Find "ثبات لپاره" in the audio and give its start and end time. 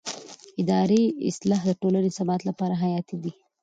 2.17-2.79